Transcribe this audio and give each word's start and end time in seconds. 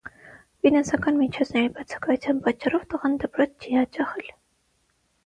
Ֆինանսական 0.67 1.19
միջոցների 1.23 1.69
բացակայության 1.75 2.39
պատճառով 2.47 2.87
տղան 2.95 3.19
դպրոց 3.25 3.55
չի 3.69 3.77
հաճախել։ 3.81 4.33